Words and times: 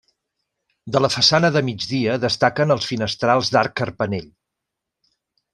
De 0.95 1.01
la 1.05 1.09
façana 1.15 1.51
de 1.57 1.61
migdia 1.67 2.17
destaquen 2.25 2.77
els 2.77 2.89
finestrals 2.93 3.55
d'arc 3.57 3.79
carpanell. 3.83 4.29